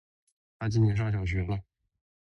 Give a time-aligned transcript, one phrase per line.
[0.57, 1.59] 他今年上小学了